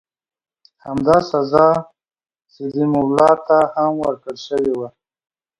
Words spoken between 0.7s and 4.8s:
همدا سزا سیدي مولا ته هم ورکړل شوې